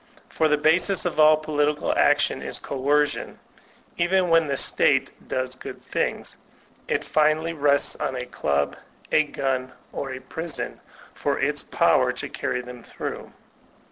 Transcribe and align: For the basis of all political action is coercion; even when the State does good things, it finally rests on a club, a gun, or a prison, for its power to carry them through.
For 0.29 0.47
the 0.47 0.57
basis 0.57 1.05
of 1.05 1.19
all 1.19 1.37
political 1.37 1.95
action 1.95 2.41
is 2.41 2.57
coercion; 2.57 3.37
even 3.99 4.29
when 4.29 4.47
the 4.47 4.57
State 4.57 5.11
does 5.27 5.53
good 5.53 5.83
things, 5.85 6.37
it 6.87 7.05
finally 7.05 7.53
rests 7.53 7.95
on 7.97 8.15
a 8.15 8.25
club, 8.25 8.75
a 9.11 9.25
gun, 9.25 9.71
or 9.93 10.11
a 10.15 10.19
prison, 10.19 10.81
for 11.13 11.39
its 11.39 11.61
power 11.61 12.11
to 12.13 12.29
carry 12.29 12.61
them 12.61 12.81
through. 12.81 13.31